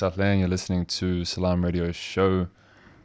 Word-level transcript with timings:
Hello, 0.00 0.08
what's? 0.08 0.38
You're 0.38 0.48
listening 0.48 0.86
to 0.86 1.26
Salam 1.26 1.62
Radio 1.62 1.92
Show. 1.92 2.46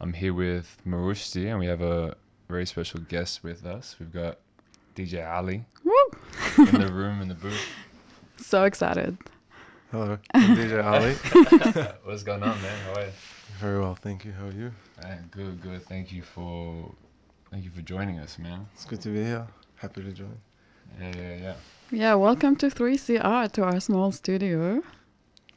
I'm 0.00 0.14
here 0.14 0.32
with 0.32 0.78
Marushti, 0.86 1.50
and 1.50 1.58
we 1.58 1.66
have 1.66 1.82
a 1.82 2.16
very 2.48 2.64
special 2.64 3.00
guest 3.00 3.44
with 3.44 3.66
us. 3.66 3.96
We've 4.00 4.10
got 4.10 4.38
DJ 4.94 5.30
Ali 5.30 5.66
in 6.56 6.80
the 6.80 6.90
room 6.90 7.20
in 7.20 7.28
the 7.28 7.34
booth. 7.34 7.60
So 8.38 8.64
excited. 8.64 9.18
Hello, 9.90 10.16
I'm 10.32 10.56
DJ 10.56 10.82
Ali. 10.82 11.12
What's 12.04 12.22
going 12.22 12.42
on, 12.42 12.62
man? 12.62 12.78
How 12.86 13.00
are 13.02 13.04
you? 13.04 13.12
Very 13.58 13.78
well, 13.78 13.94
thank 13.94 14.24
you. 14.24 14.32
How 14.32 14.46
are 14.46 14.52
you? 14.52 14.72
Man, 15.02 15.28
good, 15.30 15.60
good. 15.60 15.82
Thank 15.82 16.10
you 16.12 16.22
for 16.22 16.94
thank 17.50 17.62
you 17.62 17.70
for 17.70 17.82
joining 17.82 18.20
us, 18.20 18.38
man. 18.38 18.66
It's 18.72 18.86
good 18.86 19.02
to 19.02 19.10
be 19.10 19.22
here. 19.22 19.46
Happy 19.74 20.02
to 20.02 20.12
join. 20.12 20.38
Yeah, 20.98 21.12
yeah, 21.14 21.36
yeah. 21.36 21.54
Yeah, 21.90 22.14
welcome 22.14 22.56
to 22.56 22.68
3CR 22.68 23.52
to 23.52 23.64
our 23.64 23.80
small 23.80 24.12
studio. 24.12 24.82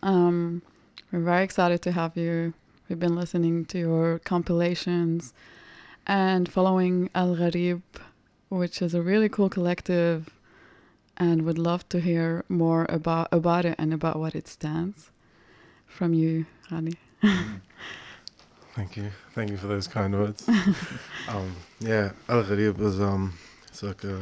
Um, 0.04 0.64
we're 1.12 1.20
very 1.20 1.44
excited 1.44 1.82
to 1.82 1.92
have 1.92 2.16
you. 2.16 2.54
We've 2.88 3.00
been 3.00 3.16
listening 3.16 3.66
to 3.66 3.80
your 3.80 4.20
compilations 4.20 5.34
and 6.06 6.52
following 6.52 7.10
Al 7.16 7.36
Gharib, 7.36 7.82
which 8.50 8.82
is 8.82 8.94
a 8.94 9.02
really 9.02 9.28
cool 9.28 9.50
collective, 9.50 10.30
and 11.18 11.44
would 11.44 11.58
love 11.58 11.88
to 11.90 12.00
hear 12.00 12.46
more 12.48 12.86
about 12.90 13.28
about 13.32 13.66
it 13.66 13.76
and 13.80 13.94
about 13.94 14.18
what 14.18 14.36
it 14.36 14.48
stands 14.48 15.12
from 15.88 16.14
you, 16.14 16.46
Ali. 16.72 16.94
Thank 18.76 18.96
you. 18.96 19.12
Thank 19.34 19.50
you 19.50 19.58
for 19.58 19.68
those 19.68 19.88
kind 19.88 20.14
words. 20.14 20.48
um, 21.28 21.56
yeah, 21.80 22.12
Al 22.30 22.44
Gharib 22.44 22.78
was 22.78 23.02
um, 23.02 23.34
it's 23.68 23.82
like 23.82 24.04
a 24.04 24.22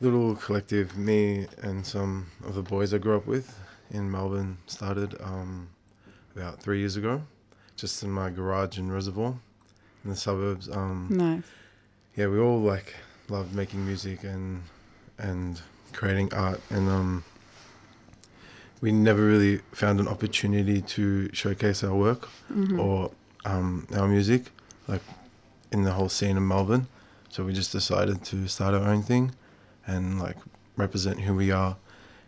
little 0.00 0.34
collective. 0.34 0.96
Me 0.96 1.46
and 1.62 1.86
some 1.86 2.26
of 2.44 2.56
the 2.56 2.62
boys 2.62 2.92
I 2.92 2.98
grew 2.98 3.16
up 3.16 3.26
with 3.26 3.56
in 3.92 4.10
Melbourne 4.10 4.58
started 4.66 5.14
um, 5.22 5.68
about 6.34 6.60
three 6.60 6.80
years 6.80 6.96
ago, 6.96 7.22
just 7.76 8.02
in 8.02 8.10
my 8.10 8.30
garage 8.30 8.78
in 8.78 8.90
Reservoir, 8.90 9.34
in 10.04 10.10
the 10.10 10.16
suburbs. 10.16 10.68
Um, 10.68 11.08
Nice. 11.10 11.44
yeah, 12.16 12.26
we 12.26 12.38
all 12.40 12.60
like 12.60 12.94
loved 13.28 13.54
making 13.54 13.84
music 13.86 14.24
and 14.24 14.62
and 15.18 15.60
creating 15.92 16.32
art, 16.34 16.60
and 16.70 16.88
um, 16.88 17.24
we 18.80 18.90
never 18.90 19.24
really 19.24 19.58
found 19.72 20.00
an 20.00 20.08
opportunity 20.08 20.80
to 20.82 21.30
showcase 21.32 21.84
our 21.84 21.94
work 21.94 22.28
Mhm. 22.52 22.78
or 22.80 23.10
um, 23.44 23.86
our 23.94 24.08
music, 24.08 24.50
like 24.88 25.02
in 25.70 25.82
the 25.84 25.92
whole 25.92 26.08
scene 26.08 26.36
in 26.36 26.46
Melbourne. 26.48 26.86
So 27.28 27.44
we 27.44 27.52
just 27.52 27.72
decided 27.72 28.24
to 28.24 28.48
start 28.48 28.74
our 28.74 28.86
own 28.88 29.02
thing, 29.02 29.32
and 29.86 30.18
like 30.18 30.36
represent 30.76 31.20
who 31.20 31.34
we 31.34 31.50
are, 31.50 31.76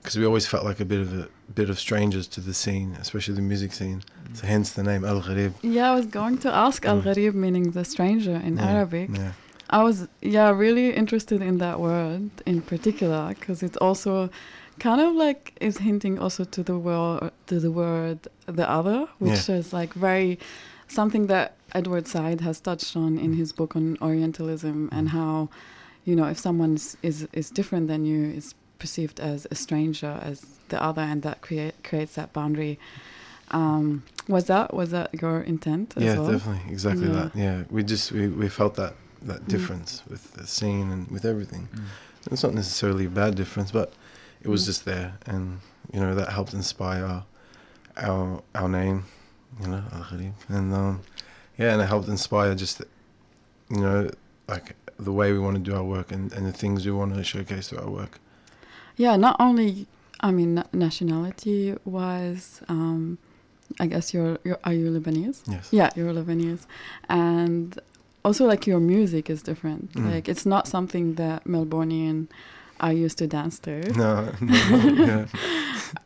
because 0.04 0.18
we 0.18 0.26
always 0.26 0.46
felt 0.46 0.64
like 0.66 0.80
a 0.80 0.84
bit 0.84 1.00
of 1.00 1.10
a 1.18 1.28
bit 1.54 1.70
of 1.70 1.78
strangers 1.80 2.26
to 2.28 2.40
the 2.42 2.52
scene, 2.52 2.94
especially 3.00 3.34
the 3.34 3.40
music 3.40 3.72
scene. 3.72 4.02
So 4.34 4.46
hence 4.46 4.72
the 4.72 4.82
name 4.82 5.02
Al 5.02 5.22
Gharib. 5.22 5.54
Yeah, 5.62 5.92
I 5.92 5.94
was 5.94 6.04
going 6.04 6.36
to 6.44 6.52
ask 6.52 6.84
Al 6.84 7.00
Mm. 7.00 7.04
Gharib, 7.06 7.34
meaning 7.34 7.70
the 7.70 7.86
stranger 7.86 8.36
in 8.36 8.58
Yeah, 8.58 8.70
Arabic. 8.72 9.08
Yeah. 9.10 9.32
I 9.70 9.82
was, 9.82 10.06
yeah, 10.20 10.50
really 10.50 10.88
interested 11.02 11.40
in 11.40 11.56
that 11.64 11.80
word 11.80 12.30
in 12.44 12.60
particular 12.60 13.22
because 13.30 13.62
it's 13.62 13.78
also 13.78 14.28
kind 14.78 15.00
of 15.00 15.14
like 15.14 15.56
is 15.68 15.78
hinting 15.78 16.18
also 16.18 16.44
to 16.44 16.62
the 16.62 16.78
word 16.78 17.30
to 17.46 17.58
the 17.58 17.70
word 17.70 18.18
the 18.46 18.68
other, 18.78 18.98
which 19.24 19.48
is 19.48 19.72
like 19.72 19.94
very 19.94 20.38
something 20.88 21.28
that 21.28 21.56
Edward 21.72 22.06
Said 22.06 22.42
has 22.42 22.60
touched 22.60 22.94
on 22.94 23.18
in 23.18 23.32
his 23.32 23.52
book 23.58 23.74
on 23.74 23.96
Orientalism 24.02 24.90
and 24.92 25.08
how, 25.08 25.48
you 26.04 26.14
know, 26.14 26.26
if 26.34 26.38
someone 26.38 26.74
is 26.74 26.86
is, 27.02 27.26
is 27.32 27.48
different 27.50 27.88
than 27.88 28.04
you, 28.04 28.20
is 28.40 28.54
perceived 28.84 29.18
as 29.18 29.46
a 29.50 29.54
stranger, 29.54 30.14
as 30.30 30.36
the 30.68 30.78
other, 30.88 31.00
and 31.12 31.22
that 31.22 31.40
create 31.40 31.74
creates 31.88 32.14
that 32.16 32.30
boundary. 32.34 32.78
Um, 33.50 34.02
was 34.28 34.44
that 34.52 34.74
was 34.80 34.90
that 34.90 35.08
your 35.22 35.40
intent 35.40 35.94
as 35.96 36.02
yeah, 36.04 36.16
well? 36.18 36.30
definitely, 36.32 36.70
exactly 36.70 37.08
Yeah. 37.08 37.18
that. 37.18 37.28
Yeah, 37.44 37.56
we 37.70 37.82
just 37.82 38.12
we, 38.12 38.28
we 38.42 38.48
felt 38.60 38.74
that 38.82 38.94
that 39.30 39.40
Mm. 39.44 39.48
difference 39.54 39.90
with 40.12 40.24
the 40.34 40.46
scene 40.46 40.86
and 40.94 41.02
with 41.14 41.24
everything. 41.24 41.64
It's 42.30 42.42
not 42.46 42.52
necessarily 42.62 43.06
a 43.06 43.14
bad 43.22 43.32
difference, 43.42 43.70
but 43.80 43.88
it 44.42 44.48
was 44.48 44.62
Mm. 44.62 44.66
just 44.70 44.82
there, 44.84 45.10
and 45.32 45.44
you 45.94 46.00
know 46.02 46.14
that 46.20 46.28
helped 46.38 46.52
inspire 46.62 47.04
our 47.96 48.42
our 48.60 48.68
name, 48.68 48.98
you 49.62 49.68
know, 49.72 49.82
Al 49.96 50.04
Gharib. 50.08 50.34
and 50.56 50.68
um, 50.80 50.94
yeah, 51.60 51.72
and 51.72 51.80
it 51.82 51.88
helped 51.94 52.08
inspire 52.16 52.54
just 52.64 52.76
you 53.76 53.80
know 53.86 54.10
like 54.52 54.66
the 55.08 55.14
way 55.20 55.28
we 55.32 55.40
want 55.46 55.56
to 55.60 55.62
do 55.70 55.74
our 55.78 55.86
work 55.96 56.08
and, 56.12 56.24
and 56.36 56.42
the 56.46 56.52
things 56.62 56.84
we 56.86 56.92
want 57.00 57.10
to 57.14 57.24
showcase 57.24 57.64
through 57.68 57.82
our 57.86 57.90
work. 58.00 58.14
Yeah, 58.96 59.16
not 59.16 59.36
only 59.40 59.86
I 60.20 60.30
mean 60.30 60.62
nationality 60.72 61.76
wise, 61.84 62.62
um, 62.68 63.18
I 63.80 63.86
guess 63.86 64.14
you're, 64.14 64.38
you're 64.44 64.58
are 64.64 64.72
you 64.72 64.90
Lebanese? 64.90 65.42
Yes. 65.46 65.68
Yeah, 65.70 65.90
you're 65.96 66.12
Lebanese, 66.12 66.66
and 67.08 67.78
also 68.24 68.46
like 68.46 68.66
your 68.66 68.80
music 68.80 69.28
is 69.28 69.42
different. 69.42 69.92
Mm. 69.92 70.12
Like 70.12 70.28
it's 70.28 70.46
not 70.46 70.66
something 70.66 71.14
that 71.14 71.44
Melbourneian 71.44 72.28
are 72.80 72.92
used 72.92 73.18
to 73.18 73.26
dance 73.26 73.58
to. 73.60 73.80
No, 73.92 74.32
no, 74.40 74.78
no, 74.78 75.04
yeah. 75.04 75.26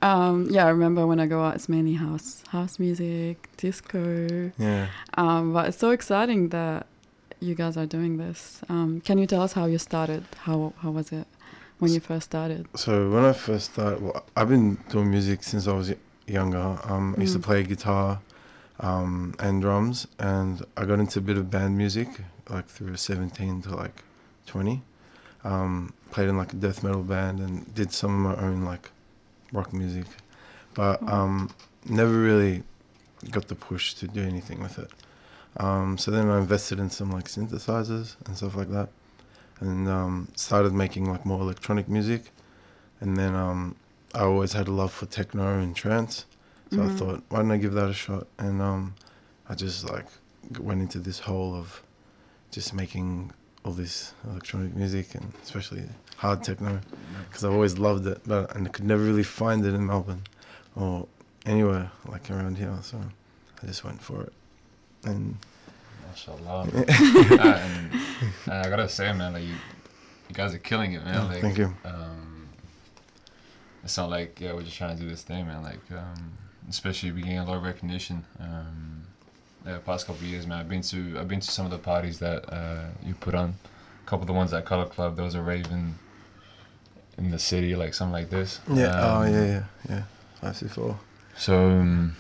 Um, 0.03 0.47
yeah, 0.51 0.67
I 0.67 0.69
remember 0.69 1.07
when 1.07 1.19
I 1.19 1.27
go 1.27 1.43
out, 1.43 1.55
it's 1.55 1.69
mainly 1.69 1.95
house 1.95 2.43
house 2.49 2.79
music, 2.79 3.49
disco. 3.57 4.53
Yeah. 4.59 4.89
Um, 5.15 5.55
but 5.55 5.69
it's 5.69 5.79
so 5.79 5.91
exciting 5.91 6.51
that 6.51 6.87
you 7.41 7.55
guys 7.55 7.77
are 7.77 7.87
doing 7.87 8.19
this. 8.19 8.61
Um, 8.69 9.01
can 9.01 9.17
you 9.17 9.27
tell 9.27 9.41
us 9.41 9.55
how 9.55 9.65
you 9.65 9.79
started? 9.79 10.25
How 10.41 10.75
how 10.83 10.91
was 10.91 11.11
it 11.11 11.27
when 11.79 11.93
you 11.93 12.01
first 12.01 12.25
started? 12.27 12.67
So 12.75 13.11
when 13.11 13.25
I 13.25 13.33
first 13.33 13.73
started, 13.73 14.03
well, 14.03 14.25
I've 14.37 14.49
been 14.49 14.75
doing 14.89 15.11
music 15.11 15.43
since 15.43 15.67
I 15.67 15.73
was 15.73 15.91
y- 15.91 15.97
younger. 16.27 16.79
Um, 16.85 17.15
I 17.17 17.21
used 17.23 17.35
to 17.35 17.39
Mm. 17.39 17.43
play 17.45 17.63
guitar 17.65 18.21
um, 18.81 19.35
and 19.41 19.61
drums, 19.61 20.07
and 20.19 20.65
I 20.77 20.85
got 20.85 21.01
into 21.01 21.19
a 21.19 21.23
bit 21.23 21.37
of 21.37 21.51
band 21.51 21.77
music, 21.77 22.09
like 22.49 22.67
through 22.69 22.97
17 22.97 23.63
to 23.63 23.75
like 23.75 24.03
20. 24.47 24.83
Um, 25.45 25.93
played 26.11 26.29
in 26.29 26.37
like 26.37 26.53
a 26.53 26.57
death 26.57 26.83
metal 26.83 27.03
band 27.03 27.41
and 27.41 27.73
did 27.75 27.93
some 27.93 28.27
of 28.27 28.37
my 28.39 28.45
own 28.45 28.65
like 28.65 28.91
rock 29.53 29.73
music, 29.73 30.07
but 30.75 31.03
um, 31.09 31.51
never 31.89 32.13
really 32.19 32.63
got 33.31 33.49
the 33.49 33.55
push 33.55 33.95
to 33.95 34.07
do 34.09 34.23
anything 34.23 34.61
with 34.61 34.79
it. 34.79 34.91
Um, 35.59 35.97
so 35.99 36.11
then 36.11 36.29
I 36.29 36.39
invested 36.39 36.79
in 36.79 36.91
some 36.91 37.11
like 37.11 37.25
synthesizers 37.27 38.17
and 38.27 38.37
stuff 38.37 38.55
like 38.57 38.71
that, 38.71 38.91
and 39.61 39.89
um, 39.89 40.29
started 40.37 40.73
making 40.73 41.11
like 41.11 41.25
more 41.27 41.41
electronic 41.41 41.89
music. 41.89 42.31
And 43.01 43.17
then 43.17 43.35
um, 43.35 43.77
I 44.15 44.21
always 44.23 44.53
had 44.53 44.69
a 44.69 44.73
love 44.73 44.93
for 44.93 45.07
techno 45.07 45.59
and 45.59 45.75
trance, 45.75 46.25
so 46.71 46.83
I 46.83 46.87
Mhm. 46.87 46.99
thought, 46.99 47.23
why 47.29 47.39
don't 47.39 47.51
I 47.53 47.57
give 47.59 47.75
that 47.75 47.89
a 47.89 47.95
shot? 47.95 48.27
And 48.39 48.61
um, 48.61 48.95
I 49.49 49.55
just 49.55 49.85
like 49.89 50.07
went 50.59 50.81
into 50.83 50.99
this 50.99 51.21
hole 51.21 51.55
of 51.55 51.83
just 52.51 52.73
making 52.75 53.33
all 53.65 53.73
this 53.73 54.15
electronic 54.25 54.75
music 54.75 55.15
and 55.15 55.33
especially 55.43 55.85
hard 56.17 56.43
techno 56.43 56.81
because 57.29 57.45
I've 57.45 57.53
always 57.53 57.79
loved 57.79 58.07
it, 58.07 58.21
but 58.27 58.55
and 58.57 58.67
I 58.67 58.71
could 58.71 58.85
never 58.85 59.03
really 59.03 59.23
find 59.23 59.65
it 59.65 59.75
in 59.75 59.87
Melbourne 59.87 60.23
or 60.75 61.07
anywhere 61.47 61.91
like 62.07 62.31
around 62.31 62.57
here. 62.59 62.77
So 62.83 62.99
I 63.63 63.67
just 63.67 63.85
went 63.85 64.01
for 64.03 64.23
it, 64.23 64.33
and 65.05 65.37
Mashallah. 66.27 66.67
Ah, 67.41 67.55
and, 67.57 67.93
and 68.47 68.53
I 68.53 68.69
gotta 68.69 68.89
say, 68.89 69.13
man, 69.13 69.33
like 69.33 69.45
you, 69.45 69.55
you 70.29 70.35
guys 70.35 70.55
are 70.55 70.59
killing 70.59 70.93
it, 70.93 71.05
man. 71.05 71.17
Oh, 71.23 71.27
like, 71.33 71.41
thank 71.41 71.59
you. 71.59 71.73
Um, 71.85 72.49
it's 73.85 73.97
not 73.97 74.11
like 74.11 74.41
yeah, 74.41 74.53
we're 74.53 74.63
just 74.63 74.77
trying 74.77 74.97
to 74.97 75.03
do 75.03 75.09
this 75.09 75.23
thing, 75.23 75.47
man. 75.47 75.63
Like, 75.63 75.81
um, 75.93 76.33
especially 76.69 77.13
we 77.13 77.23
gain 77.23 77.39
a 77.39 77.45
lot 77.45 77.57
of 77.57 77.63
recognition. 77.63 78.25
Um, 78.41 79.05
yeah, 79.67 79.79
past 79.79 80.07
couple 80.07 80.23
of 80.23 80.29
years, 80.29 80.47
man. 80.47 80.59
I've 80.59 80.69
been 80.69 80.83
to 80.83 81.19
I've 81.19 81.29
been 81.29 81.41
to 81.41 81.51
some 81.51 81.65
of 81.65 81.71
the 81.71 81.79
parties 81.79 82.19
that 82.19 82.53
uh, 82.53 82.87
you 83.05 83.15
put 83.15 83.35
on. 83.35 83.55
A 84.05 84.09
couple 84.09 84.23
of 84.23 84.27
the 84.29 84.33
ones 84.33 84.53
at 84.53 84.65
Color 84.65 84.87
Club. 84.87 85.17
There 85.17 85.25
was 85.25 85.35
a 85.35 85.43
rave 85.43 85.67
in, 85.71 85.95
the 87.31 87.39
city, 87.39 87.75
like 87.77 87.95
something 87.95 88.13
like 88.13 88.31
this. 88.31 88.61
yeah, 88.73 88.93
oh 89.01 89.23
Um, 89.23 89.33
yeah, 89.35 89.45
yeah, 89.45 89.63
yeah, 89.89 90.03
five 90.41 90.57
C 90.57 90.67
four. 90.67 90.99
So 91.37 91.71
um, 91.71 92.17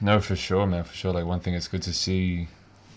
no, 0.00 0.20
for 0.20 0.36
sure, 0.36 0.66
man, 0.66 0.84
for 0.84 0.94
sure. 0.94 1.12
Like 1.12 1.24
one 1.26 1.40
thing, 1.40 1.54
it's 1.54 1.68
good 1.68 1.82
to 1.82 1.92
see 1.92 2.48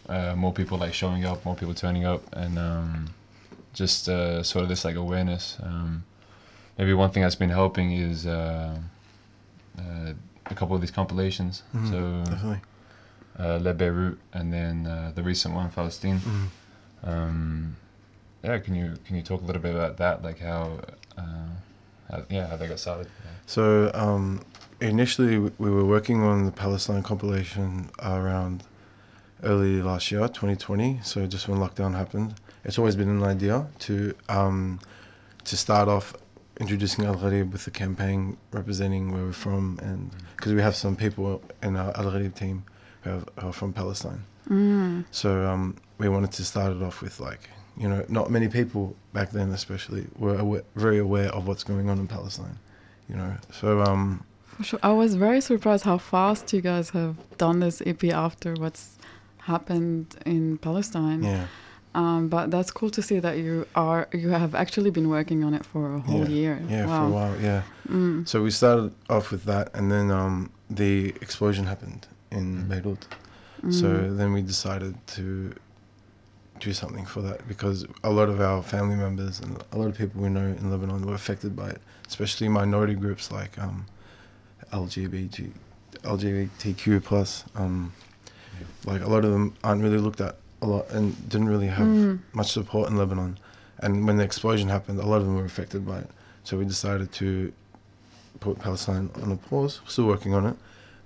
uh, 0.10 0.36
more 0.36 0.54
people 0.54 0.78
like 0.78 0.94
showing 0.94 1.26
up, 1.26 1.44
more 1.46 1.56
people 1.56 1.74
turning 1.74 2.06
up, 2.06 2.22
and 2.34 2.58
um, 2.60 3.08
just 3.74 4.08
uh, 4.10 4.44
sort 4.44 4.64
of 4.64 4.70
this 4.70 4.86
like 4.86 4.96
awareness. 4.96 5.58
Um, 5.64 6.04
maybe 6.78 6.94
one 6.94 7.10
thing 7.12 7.24
that's 7.24 7.36
been 7.36 7.50
helping 7.50 7.92
is 7.92 8.26
uh, 8.26 8.78
uh, 9.80 10.14
a 10.46 10.56
couple 10.56 10.76
of 10.76 10.82
these 10.82 10.92
compilations. 10.92 11.64
Mhm, 11.74 11.90
So 11.90 12.32
Definitely. 12.32 12.62
uh, 13.40 13.58
Le 13.62 13.74
Beirut 13.74 14.18
and 14.34 14.52
then 14.54 14.86
uh, 14.88 15.12
the 15.16 15.24
recent 15.24 15.54
one, 15.56 15.70
Palestine. 15.70 16.20
Mhm. 16.22 16.48
Um, 17.04 17.76
yeah, 18.44 18.60
can 18.60 18.76
you 18.76 18.96
can 19.06 19.16
you 19.16 19.22
talk 19.24 19.42
a 19.42 19.46
little 19.46 19.62
bit 19.62 19.76
about 19.76 19.98
that, 19.98 20.24
like 20.24 20.40
how, 20.40 20.80
uh, 21.18 21.50
how 22.12 22.24
yeah, 22.30 22.48
how 22.48 22.58
they 22.58 22.68
got 22.68 22.80
started? 22.80 23.08
So 23.48 23.92
um, 23.94 24.42
initially, 24.82 25.38
we 25.38 25.70
were 25.70 25.86
working 25.86 26.24
on 26.24 26.46
the 26.46 26.52
Palestine 26.52 27.04
compilation 27.04 27.90
around 28.00 28.64
early 29.44 29.82
last 29.82 30.12
year, 30.12 30.22
2020. 30.28 31.00
So 31.04 31.26
just 31.28 31.48
when 31.48 31.60
lockdown 31.60 31.96
happened, 31.96 32.36
it's 32.64 32.78
always 32.78 32.96
been 32.96 33.10
an 33.10 33.24
idea 33.24 33.68
to 33.80 34.14
um, 34.30 34.80
to 35.46 35.58
start 35.58 35.88
off 35.88 36.16
introducing 36.60 37.06
Al 37.06 37.16
Gharib 37.16 37.52
with 37.52 37.66
the 37.66 37.72
campaign 37.72 38.38
representing 38.52 39.12
where 39.12 39.24
we're 39.24 39.34
from, 39.34 39.80
and 39.82 40.12
because 40.36 40.54
we 40.54 40.62
have 40.62 40.76
some 40.76 40.96
people 40.96 41.42
in 41.62 41.76
our 41.76 41.96
Al 41.98 42.12
Gharib 42.12 42.36
team 42.36 42.64
who, 43.02 43.10
have, 43.12 43.30
are 43.38 43.54
from 43.54 43.74
Palestine. 43.74 44.24
Mm. 44.50 45.06
So 45.12 45.46
um, 45.48 45.76
we 45.98 46.10
wanted 46.10 46.32
to 46.34 46.46
start 46.46 46.76
it 46.76 46.82
off 46.82 47.02
with 47.02 47.20
like, 47.20 47.50
you 47.78 47.90
know, 47.90 48.06
not 48.10 48.32
many 48.32 48.48
people 48.48 48.96
back 49.14 49.32
then, 49.32 49.50
especially, 49.50 50.06
were 50.18 50.38
aware, 50.38 50.64
very 50.76 51.00
aware 51.00 51.30
of 51.30 51.48
what's 51.48 51.64
going 51.64 51.90
on 51.90 52.00
in 52.00 52.08
Palestine. 52.08 52.58
You 53.10 53.16
know, 53.18 53.36
so 53.52 53.82
um, 53.82 54.24
For 54.58 54.64
sure. 54.64 54.80
I 54.82 54.92
was 54.92 55.16
very 55.16 55.42
surprised 55.42 55.84
how 55.84 55.98
fast 55.98 56.52
you 56.54 56.62
guys 56.62 56.90
have 56.92 57.16
done 57.38 57.60
this 57.60 57.82
EP 57.86 58.04
after 58.06 58.54
what's 58.54 58.98
happened 59.46 60.06
in 60.26 60.58
Palestine. 60.58 61.22
yeah, 61.24 61.46
Um, 62.02 62.28
but 62.36 62.46
that's 62.52 62.72
cool 62.72 62.90
to 62.98 63.02
see 63.02 63.20
that 63.26 63.36
you 63.38 63.66
are 63.76 64.08
you 64.22 64.30
have 64.44 64.54
actually 64.64 64.92
been 64.92 65.08
working 65.18 65.44
on 65.48 65.54
it 65.54 65.64
for 65.72 65.84
a 65.96 66.00
whole 66.08 66.26
Yeah. 66.28 66.38
year. 66.40 66.56
yeah, 66.70 66.86
wow. 66.86 67.00
for 67.00 67.06
a 67.12 67.14
while, 67.20 67.36
yeah. 67.50 67.62
Mm. 67.88 68.28
So 68.28 68.36
we 68.44 68.52
started 68.52 68.92
off 69.10 69.32
with 69.32 69.44
that, 69.52 69.66
and 69.78 69.86
then 69.94 70.08
um, 70.12 70.36
the 70.82 70.94
explosion 71.26 71.64
happened 71.66 72.02
in 72.32 72.46
Mm. 72.64 72.68
Beirut. 72.70 73.04
Mm. 73.64 73.74
So 73.82 73.88
then 74.20 74.30
we 74.36 74.42
decided 74.42 74.94
to 75.18 75.26
do 76.68 76.72
something 76.74 77.06
for 77.14 77.22
that 77.28 77.40
because 77.48 77.86
a 78.04 78.10
lot 78.20 78.30
of 78.34 78.38
our 78.50 78.62
family 78.64 78.96
members 79.06 79.40
and 79.42 79.52
a 79.74 79.78
lot 79.78 79.88
of 79.92 79.96
people 80.02 80.22
we 80.26 80.30
know 80.30 80.48
in 80.60 80.72
Lebanon 80.72 81.02
were 81.08 81.14
affected 81.24 81.52
by 81.56 81.70
it, 81.76 81.82
especially 82.08 82.48
minority 82.50 82.96
groups 83.04 83.26
like 83.40 83.54
um, 83.66 83.86
LGBT, 84.72 85.52
LGBTQ 86.04 87.04
plus. 87.04 87.44
Um, 87.56 87.92
like 88.86 89.02
a 89.02 89.08
lot 89.10 89.26
of 89.26 89.32
them 89.32 89.54
aren't 89.64 89.82
really 89.84 89.98
looked 89.98 90.22
at 90.22 90.36
a 90.62 90.66
lot 90.68 90.90
and 90.92 91.14
didn't 91.30 91.50
really 91.50 91.68
have 91.68 91.88
Mm. 91.88 92.20
much 92.34 92.52
support 92.52 92.90
in 92.90 92.98
Lebanon. 92.98 93.38
And 93.80 94.08
when 94.08 94.18
the 94.18 94.24
explosion 94.24 94.70
happened, 94.70 95.00
a 95.00 95.06
lot 95.06 95.18
of 95.18 95.26
them 95.26 95.36
were 95.36 95.46
affected 95.46 95.86
by 95.86 96.00
it. 96.00 96.10
So 96.44 96.58
we 96.58 96.66
decided 96.66 97.12
to 97.14 97.52
put 98.40 98.60
Palestine 98.60 99.10
on 99.22 99.32
a 99.32 99.36
pause. 99.38 99.82
Still 99.88 100.06
working 100.08 100.34
on 100.34 100.46
it, 100.46 100.56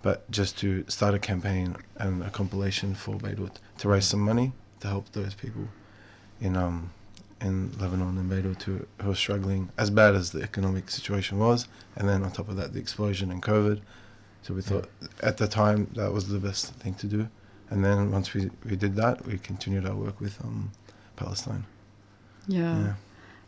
but 0.01 0.29
just 0.31 0.57
to 0.59 0.83
start 0.87 1.13
a 1.13 1.19
campaign 1.19 1.75
and 1.97 2.23
a 2.23 2.29
compilation 2.29 2.95
for 2.95 3.15
Beirut 3.15 3.59
to 3.79 3.89
raise 3.89 4.05
some 4.05 4.19
money 4.21 4.51
to 4.81 4.87
help 4.87 5.11
those 5.13 5.33
people 5.33 5.67
in 6.41 6.55
um 6.55 6.91
in 7.41 7.71
Lebanon 7.79 8.17
and 8.17 8.29
Beirut 8.29 8.61
who, 8.63 8.85
who 9.01 9.11
are 9.11 9.15
struggling 9.15 9.69
as 9.77 9.89
bad 9.89 10.13
as 10.13 10.31
the 10.31 10.41
economic 10.41 10.89
situation 10.89 11.39
was, 11.39 11.67
and 11.95 12.07
then 12.09 12.23
on 12.23 12.31
top 12.31 12.49
of 12.49 12.57
that 12.57 12.73
the 12.73 12.79
explosion 12.79 13.31
and 13.31 13.41
COVID. 13.41 13.79
So 14.41 14.53
we 14.53 14.61
thought 14.61 14.89
at 15.21 15.37
the 15.37 15.47
time 15.47 15.87
that 15.95 16.11
was 16.11 16.27
the 16.27 16.39
best 16.39 16.73
thing 16.75 16.95
to 16.95 17.07
do, 17.07 17.27
and 17.69 17.83
then 17.83 18.11
once 18.11 18.33
we, 18.33 18.49
we 18.69 18.75
did 18.75 18.95
that, 18.95 19.25
we 19.25 19.37
continued 19.37 19.85
our 19.85 19.95
work 19.95 20.19
with 20.19 20.39
um 20.43 20.71
Palestine. 21.15 21.65
Yeah. 22.47 22.79
Yeah. 22.79 22.93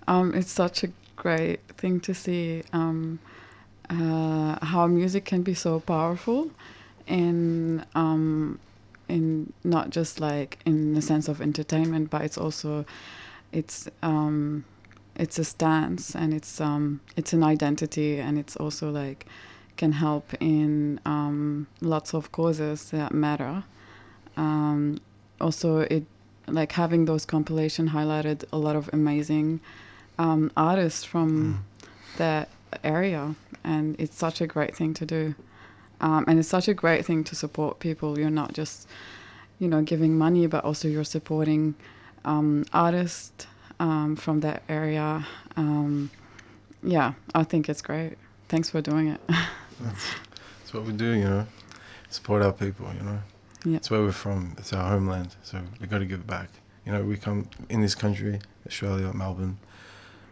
Um, 0.08 0.34
it's 0.34 0.52
such 0.52 0.84
a 0.84 0.90
great 1.16 1.60
thing 1.78 2.00
to 2.02 2.14
see 2.14 2.64
um, 2.74 3.20
uh, 3.90 4.64
how 4.66 4.88
music 4.88 5.26
can 5.26 5.42
be 5.44 5.54
so 5.54 5.80
powerful 5.80 6.50
in 7.08 7.86
um, 7.96 8.60
in 9.08 9.54
not 9.64 9.90
just 9.90 10.20
like 10.20 10.60
in 10.66 10.94
the 10.94 11.02
sense 11.02 11.28
of 11.28 11.42
entertainment, 11.42 12.10
but 12.10 12.22
it's 12.22 12.38
also 12.38 12.86
it's 13.52 13.90
um, 14.02 14.66
it's 15.16 15.38
a 15.38 15.44
stance 15.44 16.16
and 16.16 16.34
it's 16.34 16.62
um, 16.62 17.02
it's 17.16 17.34
an 17.34 17.44
identity 17.44 18.20
and 18.20 18.38
it's 18.40 18.56
also 18.56 18.90
like 18.90 19.26
can 19.78 19.94
help 19.94 20.34
in 20.40 21.00
um, 21.06 21.68
lots 21.82 22.14
of 22.14 22.32
causes 22.32 22.90
that 22.92 23.14
matter. 23.14 23.64
Um, 24.42 25.00
also, 25.40 25.80
it 25.80 26.04
like 26.48 26.72
having 26.72 27.06
those 27.06 27.26
compilation 27.26 27.90
highlighted 27.90 28.44
a 28.52 28.58
lot 28.58 28.76
of 28.76 28.90
amazing 28.92 29.60
um, 30.18 30.52
artists 30.58 31.04
from 31.04 31.64
that 32.18 32.50
area, 32.84 33.36
and 33.64 33.96
it's 34.00 34.18
such 34.18 34.42
a 34.42 34.48
great 34.48 34.76
thing 34.76 34.96
to 34.96 35.06
do. 35.06 35.36
Um, 36.02 36.26
and 36.28 36.40
it's 36.40 36.50
such 36.50 36.68
a 36.68 36.74
great 36.74 37.06
thing 37.06 37.24
to 37.26 37.36
support 37.36 37.80
people. 37.80 38.18
You're 38.18 38.32
not 38.32 38.54
just, 38.54 38.88
you 39.60 39.68
know, 39.68 39.84
giving 39.84 40.18
money, 40.18 40.48
but 40.48 40.66
also 40.66 40.88
you're 40.88 41.04
supporting 41.04 41.76
um, 42.26 42.66
artists 42.74 43.46
um, 43.80 44.16
from 44.16 44.40
that 44.40 44.64
area. 44.68 45.28
Um, 45.56 46.10
yeah, 46.82 47.14
I 47.36 47.44
think 47.44 47.70
it's 47.70 47.84
great. 47.84 48.18
Thanks 48.50 48.72
for 48.72 48.82
doing 48.82 49.10
it. 49.10 49.22
That's, 49.80 50.06
that's 50.60 50.74
what 50.74 50.84
we 50.84 50.94
do, 50.94 51.12
you 51.12 51.24
know. 51.24 51.48
Support 52.10 52.44
our 52.44 52.52
people, 52.52 52.86
you 52.94 53.02
know. 53.02 53.20
Yeah. 53.66 53.78
It's 53.78 53.92
where 53.92 54.02
we're 54.02 54.12
from. 54.12 54.56
It's 54.58 54.74
our 54.74 54.90
homeland. 54.90 55.36
So 55.44 55.62
we've 55.80 55.90
got 55.90 56.00
to 56.00 56.06
give 56.06 56.20
it 56.22 56.28
back. 56.28 56.50
You 56.86 56.92
know, 56.92 57.04
we 57.04 57.16
come 57.18 57.48
in 57.70 57.82
this 57.82 57.94
country, 57.96 58.40
Australia, 58.66 59.12
Melbourne. 59.14 59.58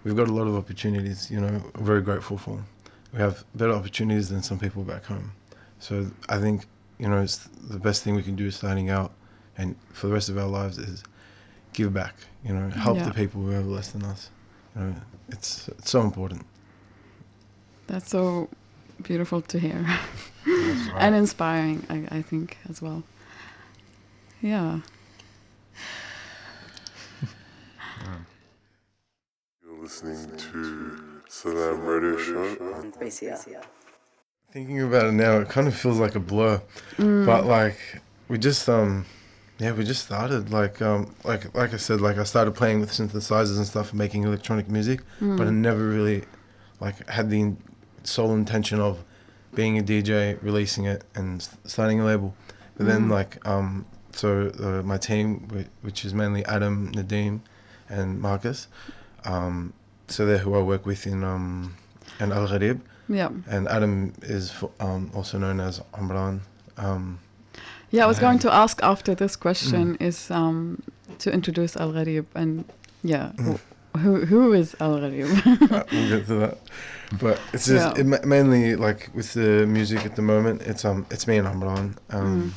We've 0.04 0.16
got 0.16 0.28
a 0.30 0.34
lot 0.34 0.48
of 0.48 0.56
opportunities. 0.56 1.30
You 1.30 1.42
know, 1.42 1.62
we're 1.76 1.84
very 1.86 2.02
grateful 2.02 2.38
for. 2.38 2.64
We 3.14 3.20
have 3.20 3.44
better 3.56 3.74
opportunities 3.74 4.30
than 4.30 4.42
some 4.42 4.58
people 4.58 4.84
back 4.84 5.06
home. 5.06 5.32
So 5.80 6.10
I 6.28 6.40
think 6.40 6.66
you 6.98 7.08
know 7.08 7.22
it's 7.22 7.38
the 7.70 7.80
best 7.80 8.04
thing 8.04 8.16
we 8.16 8.24
can 8.24 8.36
do 8.36 8.48
is 8.48 8.56
starting 8.56 8.90
out, 8.90 9.12
and 9.58 9.76
for 9.94 10.08
the 10.08 10.14
rest 10.14 10.30
of 10.30 10.38
our 10.38 10.48
lives 10.48 10.78
is 10.78 11.04
give 11.74 11.94
back. 11.94 12.16
You 12.44 12.54
know, 12.54 12.70
help 12.70 12.98
Yeah. 12.98 13.06
the 13.06 13.14
people 13.14 13.42
who 13.42 13.50
have 13.52 13.66
less 13.68 13.92
than 13.92 14.04
us. 14.04 14.30
You 14.76 14.82
know, 14.82 14.96
it's 15.30 15.68
it's 15.70 15.90
so 15.92 16.02
important. 16.02 16.46
That's 17.88 18.10
so 18.10 18.50
beautiful 19.04 19.42
to 19.42 19.60
hear 19.60 19.76
right. 20.48 20.94
and 20.98 21.16
inspiring, 21.16 21.86
I, 21.90 22.18
I 22.18 22.22
think, 22.22 22.58
as 22.70 22.82
well. 22.82 23.04
Yeah. 24.42 24.80
You're 29.64 29.82
listening 29.82 30.38
to 30.38 31.22
Salam 31.28 31.82
Radio 31.86 32.18
Show 32.18 32.44
on 32.74 32.92
3CR. 32.92 33.64
Thinking 34.52 34.82
about 34.82 35.06
it 35.08 35.12
now, 35.12 35.38
it 35.40 35.50
kind 35.50 35.68
of 35.68 35.76
feels 35.76 36.00
like 36.00 36.16
a 36.16 36.20
blur. 36.20 36.62
Mm. 36.98 37.26
But 37.26 37.46
like 37.46 37.78
we 38.30 38.38
just 38.38 38.68
um 38.70 39.06
yeah, 39.60 39.74
we 39.74 39.84
just 39.84 40.06
started 40.06 40.52
like 40.52 40.82
um 40.82 41.14
like 41.24 41.54
like 41.56 41.74
I 41.74 41.78
said, 41.78 42.02
like 42.02 42.18
I 42.18 42.24
started 42.24 42.56
playing 42.56 42.80
with 42.80 42.92
synthesizers 42.92 43.58
and 43.58 43.66
stuff 43.68 43.90
and 43.92 43.98
making 44.00 44.24
electronic 44.24 44.70
music, 44.70 45.02
but 45.20 45.48
I 45.48 45.52
never 45.52 45.88
really 45.88 46.24
like 46.80 47.08
had 47.10 47.30
the 47.30 47.42
in- 47.42 47.58
sole 48.04 48.34
intention 48.34 48.80
of 48.80 49.04
being 49.54 49.78
a 49.78 49.84
DJ, 49.84 50.42
releasing 50.42 50.86
it 50.86 51.04
and 51.14 51.42
s- 51.42 51.56
starting 51.66 52.00
a 52.00 52.06
label. 52.06 52.34
But 52.78 52.88
then 52.88 53.08
Mm. 53.08 53.12
like 53.12 53.46
um 53.48 53.86
so 54.12 54.52
uh, 54.60 54.82
my 54.84 54.98
team 54.98 55.48
which 55.82 56.06
is 56.06 56.14
mainly 56.14 56.44
Adam, 56.46 56.92
Nadim 56.94 57.40
and 57.90 58.20
Marcus 58.22 58.68
um 59.26 59.74
so 60.08 60.26
they're 60.26 60.38
who 60.40 60.56
I 60.56 60.62
work 60.62 60.86
with 60.86 61.06
in 61.08 61.24
um 61.24 61.76
in 62.20 62.32
Al 62.32 62.48
Gharib 62.48 62.80
Yeah. 63.10 63.30
and 63.50 63.68
Adam 63.68 64.14
is 64.24 64.54
um, 64.80 65.12
also 65.16 65.38
known 65.38 65.60
as 65.60 65.82
Amran. 65.98 66.42
Um, 66.78 67.20
Yeah, 67.92 68.04
I 68.06 68.08
was 68.08 68.20
going 68.20 68.40
to 68.40 68.54
ask 68.54 68.80
after 68.84 69.16
this 69.16 69.36
question 69.36 69.98
Mm. 69.98 70.02
is 70.08 70.30
um, 70.32 70.82
to 71.20 71.32
introduce 71.32 71.76
Al 71.78 71.92
Gharib 71.92 72.26
and 72.36 72.64
yeah, 73.04 73.32
Mm. 73.38 73.60
who 73.98 74.26
who 74.26 74.54
is 74.54 74.76
Al 74.80 75.00
Gharib? 75.00 75.30
uh, 75.72 75.84
we'll 75.92 76.10
get 76.10 76.28
to 76.28 76.36
that, 76.46 76.58
but 77.22 77.40
it's 77.54 77.66
just 77.66 77.96
Yeah. 77.96 78.02
it 78.02 78.06
ma- 78.06 78.26
mainly 78.26 78.76
like 78.76 79.10
with 79.16 79.34
the 79.34 79.66
music 79.66 80.06
at 80.06 80.16
the 80.16 80.22
moment. 80.22 80.62
It's 80.62 80.86
um 80.86 81.06
it's 81.12 81.26
me 81.28 81.38
and 81.40 81.48
Amran, 81.48 81.96
um, 82.12 82.26
Mm. 82.26 82.52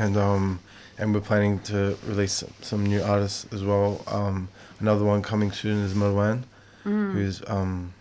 And 0.00 0.16
um 0.16 0.58
and 0.98 1.14
we're 1.14 1.20
planning 1.20 1.58
to 1.60 1.96
release 2.06 2.32
some, 2.32 2.52
some 2.60 2.86
new 2.86 3.02
artists 3.02 3.46
as 3.52 3.62
well. 3.64 4.02
Um, 4.06 4.48
another 4.80 5.04
one 5.04 5.22
coming 5.22 5.52
soon 5.52 5.78
is 5.84 5.94
Marwan, 5.94 6.42
Mm. 6.84 7.12
who's 7.12 7.42
um 7.46 7.92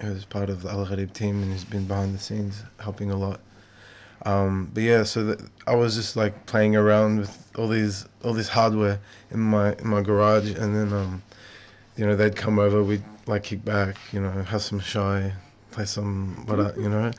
who's 0.00 0.24
part 0.24 0.48
of 0.50 0.62
the 0.62 0.70
Al 0.70 0.86
Gharib 0.86 1.12
team 1.12 1.42
and 1.42 1.52
who's 1.52 1.64
been 1.64 1.86
behind 1.86 2.14
the 2.14 2.18
scenes 2.18 2.62
helping 2.80 3.10
a 3.10 3.16
lot. 3.16 3.40
Um, 4.24 4.70
but 4.72 4.82
yeah, 4.82 5.02
so 5.04 5.24
that 5.24 5.40
I 5.66 5.74
was 5.74 5.94
just 5.94 6.16
like 6.16 6.46
playing 6.46 6.74
around 6.76 7.20
with 7.20 7.32
all 7.58 7.68
these 7.68 8.06
all 8.24 8.32
this 8.32 8.48
hardware 8.48 8.98
in 9.30 9.40
my 9.40 9.74
in 9.74 9.88
my 9.88 10.00
garage, 10.02 10.50
and 10.50 10.74
then 10.74 10.92
um, 10.92 11.22
you 11.96 12.06
know 12.06 12.16
they'd 12.16 12.36
come 12.36 12.58
over, 12.58 12.82
we'd 12.82 13.04
like 13.26 13.42
kick 13.44 13.62
back, 13.64 13.96
you 14.12 14.20
know, 14.20 14.30
have 14.30 14.62
some 14.62 14.80
shy, 14.80 15.32
play 15.72 15.84
some 15.84 16.44
what 16.46 16.58
I, 16.60 16.72
you 16.80 16.88
know, 16.88 17.10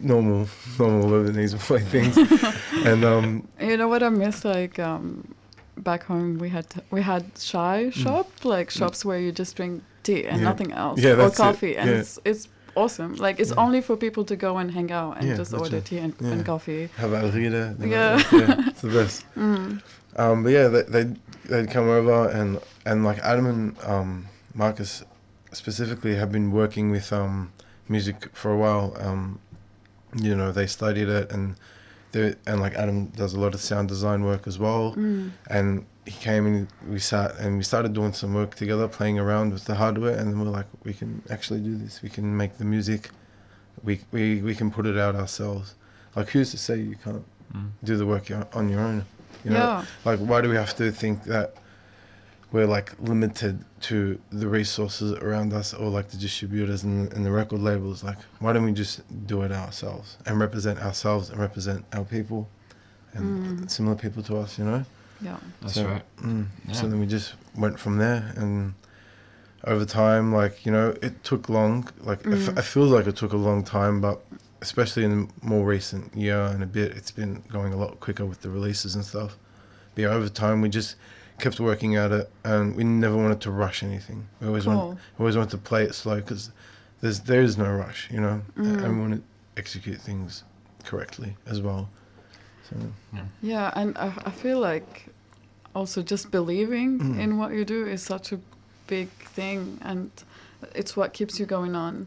normal 0.00 0.48
normal 0.78 1.08
Lebanese 1.10 1.58
play 1.58 1.80
things, 1.80 2.16
and 2.86 3.04
um, 3.04 3.48
You 3.60 3.76
know 3.76 3.88
what 3.88 4.02
I 4.02 4.08
miss? 4.08 4.44
Like 4.44 4.78
um, 4.78 5.34
back 5.76 6.04
home 6.04 6.38
we 6.38 6.48
had 6.48 6.66
we 6.90 7.02
had 7.02 7.24
shy 7.38 7.90
shop 7.90 8.28
like 8.44 8.70
shops 8.70 9.04
where 9.04 9.18
you 9.18 9.32
just 9.32 9.56
drink 9.56 9.82
tea 10.02 10.24
and 10.26 10.36
Mm. 10.36 10.42
Yeah. 10.42 10.44
nothing 10.50 10.72
else 10.72 11.00
Yeah, 11.00 11.12
or 11.12 11.16
that's 11.16 11.38
it. 11.38 11.42
coffee 11.42 11.76
and 11.76 11.90
Yeah. 11.90 11.96
it's 11.96 12.18
it's 12.24 12.48
awesome 12.76 13.14
like 13.16 13.38
it's 13.40 13.52
only 13.52 13.80
for 13.80 13.96
people 13.96 14.24
to 14.24 14.36
go 14.36 14.58
and 14.58 14.70
hang 14.70 14.90
out 14.92 15.16
and 15.18 15.36
just 15.36 15.54
order 15.54 15.80
tea 15.80 15.98
and, 15.98 16.12
and 16.20 16.44
coffee 16.44 16.88
Have 16.96 17.10
Alrida. 17.10 17.74
Yeah. 17.80 18.22
yeah, 18.32 18.68
it's 18.68 18.80
the 18.82 18.88
best. 18.88 19.24
mm. 19.36 19.80
Um, 20.16 20.42
but 20.44 20.50
yeah, 20.50 20.68
they, 20.68 20.82
they'd, 20.82 21.16
they'd 21.46 21.70
come 21.70 21.88
over 21.88 22.28
and, 22.30 22.60
and 22.86 23.04
like 23.04 23.18
Adam 23.18 23.46
and 23.46 23.76
um, 23.84 24.26
Marcus 24.54 25.02
specifically 25.52 26.14
have 26.16 26.30
been 26.30 26.50
working 26.52 26.90
with 26.90 27.12
um, 27.12 27.52
music 27.88 28.28
for 28.32 28.50
a 28.52 28.56
while. 28.56 28.96
Um, 29.00 29.40
you 30.16 30.34
know, 30.34 30.52
they 30.52 30.66
studied 30.66 31.08
it 31.08 31.32
and 31.32 31.56
they 32.12 32.34
and 32.46 32.60
like 32.60 32.74
Adam 32.74 33.06
does 33.06 33.34
a 33.34 33.40
lot 33.40 33.54
of 33.54 33.60
sound 33.60 33.88
design 33.88 34.24
work 34.24 34.46
as 34.46 34.58
well. 34.58 34.94
Mm. 34.94 35.30
And 35.48 35.86
he 36.06 36.12
came 36.12 36.46
and 36.46 36.68
we 36.88 36.98
sat 36.98 37.36
and 37.38 37.56
we 37.56 37.62
started 37.64 37.92
doing 37.94 38.12
some 38.12 38.34
work 38.34 38.54
together, 38.54 38.86
playing 38.88 39.18
around 39.18 39.52
with 39.52 39.64
the 39.64 39.74
hardware. 39.74 40.16
And 40.16 40.28
then 40.28 40.38
we're 40.38 40.50
like, 40.50 40.66
we 40.84 40.92
can 40.92 41.22
actually 41.30 41.60
do 41.60 41.76
this. 41.76 42.02
We 42.02 42.08
can 42.10 42.36
make 42.36 42.58
the 42.58 42.64
music. 42.64 43.10
We 43.82 44.00
we, 44.12 44.40
we 44.42 44.54
can 44.54 44.70
put 44.70 44.86
it 44.86 44.96
out 44.98 45.14
ourselves. 45.16 45.74
Like 46.14 46.28
who's 46.28 46.50
to 46.52 46.58
say 46.58 46.78
you 46.78 46.96
can't 46.96 47.24
Mm. 47.54 47.68
do 47.84 47.96
the 47.96 48.06
work 48.06 48.30
on 48.54 48.68
your 48.68 48.80
own? 48.80 49.04
You 49.44 49.50
know, 49.50 49.58
yeah 49.58 49.84
like, 50.06 50.18
why 50.18 50.40
do 50.40 50.48
we 50.48 50.56
have 50.56 50.74
to 50.76 50.90
think 50.90 51.24
that 51.24 51.54
we're 52.54 52.66
like 52.66 52.92
limited 53.00 53.64
to 53.80 54.16
the 54.30 54.46
resources 54.46 55.10
around 55.14 55.52
us 55.52 55.74
or 55.74 55.88
like 55.90 56.08
the 56.10 56.16
distributors 56.16 56.84
and, 56.84 57.12
and 57.12 57.26
the 57.26 57.30
record 57.32 57.58
labels? 57.60 58.04
Like, 58.04 58.16
why 58.38 58.52
don't 58.52 58.64
we 58.64 58.72
just 58.72 59.00
do 59.26 59.42
it 59.42 59.50
ourselves 59.50 60.18
and 60.24 60.38
represent 60.38 60.78
ourselves 60.78 61.30
and 61.30 61.40
represent 61.40 61.84
our 61.92 62.04
people 62.04 62.48
and 63.12 63.26
Mm. 63.44 63.68
similar 63.70 63.96
people 63.96 64.22
to 64.24 64.36
us, 64.38 64.56
you 64.58 64.64
know? 64.64 64.84
yeah 65.20 65.36
That's 65.62 65.74
So, 65.74 65.84
right. 65.86 66.02
Mm, 66.22 66.46
So 66.72 66.86
then 66.86 67.00
we 67.00 67.06
just 67.06 67.34
went 67.56 67.76
from 67.80 67.98
there 67.98 68.32
and 68.36 68.74
over 69.64 69.84
time, 69.84 70.32
like, 70.32 70.64
you 70.64 70.70
know, 70.70 70.94
it 71.02 71.24
took 71.24 71.48
long. 71.48 71.88
Like, 72.02 72.20
it, 72.24 72.34
f- 72.34 72.54
Mm. 72.54 72.58
it 72.58 72.64
feels 72.64 72.90
like 72.92 73.08
it 73.08 73.16
took 73.16 73.32
a 73.32 73.36
long 73.48 73.64
time, 73.64 74.00
but 74.00 74.20
especially 74.62 75.02
in 75.04 75.10
the 75.26 75.28
more 75.42 75.64
recent 75.66 76.14
year 76.14 76.40
and 76.52 76.62
a 76.62 76.66
bit, 76.66 76.92
it's 76.98 77.10
been 77.10 77.42
going 77.48 77.72
a 77.72 77.76
lot 77.76 77.98
quicker 77.98 78.24
with 78.24 78.42
the 78.42 78.50
releases 78.50 78.94
and 78.94 79.04
stuff. 79.04 79.36
But 79.94 80.02
yeah, 80.02 80.08
over 80.10 80.28
time, 80.28 80.60
we 80.60 80.68
just 80.68 80.94
kept 81.38 81.60
working 81.60 81.96
at 81.96 82.12
it 82.12 82.30
and 82.44 82.76
we 82.76 82.84
never 82.84 83.16
wanted 83.16 83.40
to 83.42 83.50
rush 83.50 83.82
anything. 83.82 84.26
We 84.40 84.46
always, 84.46 84.66
want, 84.66 84.80
cool 84.80 84.98
we 85.18 85.22
always 85.22 85.36
wanted 85.36 85.50
to 85.50 85.58
play 85.58 85.82
it 85.82 85.94
slow 85.94 86.16
because 86.16 86.50
there's, 87.00 87.20
there 87.20 87.42
is 87.42 87.58
no 87.58 87.70
rush, 87.72 88.10
you 88.10 88.20
know? 88.20 88.42
Mm. 88.56 88.84
And 88.84 88.94
we 88.96 89.00
want 89.00 89.14
to 89.16 89.22
execute 89.56 90.00
things 90.00 90.44
correctly 90.84 91.36
as 91.46 91.60
well. 91.60 91.88
So, 92.70 92.76
Yeah, 93.42 93.72
and 93.74 93.96
I, 93.98 94.12
I 94.24 94.30
feel 94.30 94.58
like 94.60 95.06
also 95.74 96.02
just 96.02 96.30
believing 96.30 96.98
Mm. 97.00 97.18
in 97.18 97.38
what 97.38 97.52
you 97.52 97.64
do 97.64 97.86
is 97.86 98.02
such 98.02 98.32
a 98.32 98.38
big 98.86 99.08
thing, 99.08 99.78
and 99.82 100.10
it's 100.74 100.96
what 100.96 101.12
keeps 101.12 101.38
you 101.40 101.46
going 101.46 101.74
on, 101.74 102.06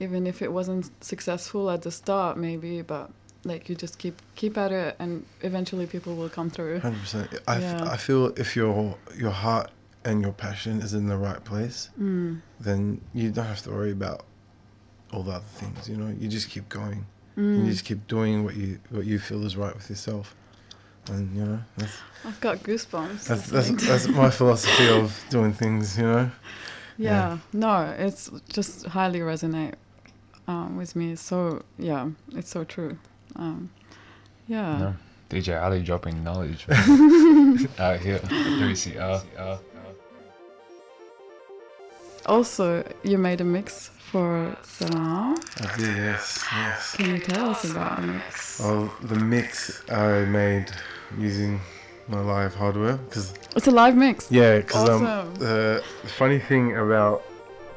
even 0.00 0.26
if 0.26 0.42
it 0.42 0.52
wasn't 0.52 0.90
successful 1.02 1.70
at 1.70 1.82
the 1.82 1.90
start, 1.90 2.36
maybe. 2.36 2.82
But 2.82 3.10
like 3.44 3.68
you 3.68 3.74
just 3.74 3.98
keep 3.98 4.20
keep 4.34 4.56
at 4.58 4.72
it, 4.72 4.96
and 4.98 5.24
eventually 5.42 5.86
people 5.86 6.14
will 6.16 6.28
come 6.28 6.50
through. 6.50 6.80
Hundred 6.80 7.00
percent. 7.00 7.28
I, 7.48 7.56
f- 7.56 7.62
Yeah. 7.62 7.90
I 7.90 7.96
feel 7.96 8.26
if 8.36 8.54
your 8.56 8.96
your 9.16 9.30
heart 9.30 9.70
and 10.04 10.22
your 10.22 10.32
passion 10.32 10.80
is 10.82 10.94
in 10.94 11.06
the 11.08 11.16
right 11.16 11.42
place, 11.44 11.90
Mm. 12.00 12.40
then 12.58 13.00
you 13.14 13.30
don't 13.30 13.46
have 13.46 13.62
to 13.62 13.70
worry 13.70 13.92
about 13.92 14.24
all 15.12 15.22
the 15.22 15.32
other 15.32 15.44
things. 15.56 15.88
You 15.88 15.96
know, 15.96 16.14
you 16.18 16.28
just 16.28 16.48
keep 16.50 16.68
going. 16.68 17.06
You 17.36 17.42
Mm. 17.42 17.66
just 17.66 17.84
keep 17.84 18.06
doing 18.06 18.44
what 18.44 18.56
you 18.56 18.78
what 18.90 19.06
you 19.06 19.18
feel 19.18 19.44
is 19.46 19.56
right 19.56 19.74
with 19.74 19.88
yourself, 19.88 20.34
and 21.10 21.34
you 21.36 21.44
know 21.44 21.60
that's 21.76 21.96
I've 22.24 22.40
got 22.40 22.58
goosebumps. 22.62 23.24
that's 23.24 23.46
that's, 23.48 23.70
that's 23.88 24.08
my 24.08 24.28
philosophy 24.30 24.88
of 24.88 25.18
doing 25.30 25.52
things. 25.54 25.96
You 25.96 26.04
know. 26.04 26.30
yeah, 26.98 27.38
no, 27.54 27.94
it's 27.98 28.30
just 28.52 28.84
highly 28.86 29.20
resonate 29.20 29.74
um, 30.46 30.76
with 30.76 30.94
me. 30.94 31.16
So 31.16 31.62
yeah, 31.78 32.10
it's 32.34 32.50
so 32.50 32.64
true. 32.64 32.98
Um, 33.36 33.70
yeah. 34.48 34.78
No. 34.78 34.94
DJ 35.30 35.62
Ali 35.62 35.82
dropping 35.82 36.24
knowledge 36.24 36.66
out 37.78 38.00
here. 38.00 38.18
Here 38.28 38.66
we 38.66 38.74
see. 38.74 38.98
Uh, 38.98 39.20
Also, 42.26 42.84
you 43.02 43.16
made 43.18 43.40
a 43.40 43.44
mix 43.44 43.90
for 44.10 44.54
Salam. 44.62 45.36
I 45.60 45.76
did. 45.76 45.96
Yes. 45.96 46.44
Yes. 46.52 46.96
Can 46.96 47.10
you 47.14 47.18
tell 47.18 47.50
us 47.50 47.64
about 47.64 48.00
the 48.00 48.06
mix? 48.06 48.60
Well, 48.60 48.92
the 49.02 49.14
mix 49.16 49.82
I 49.90 50.24
made 50.26 50.66
using 51.18 51.60
my 52.08 52.20
live 52.20 52.54
hardware 52.54 52.96
because 52.98 53.34
It's 53.56 53.66
a 53.68 53.70
live 53.70 53.96
mix. 53.96 54.30
Yeah, 54.30 54.58
because 54.58 54.88
um, 54.88 55.06
Awesome. 55.06 55.34
the 55.36 55.82
funny 56.18 56.38
thing 56.38 56.76
about 56.76 57.22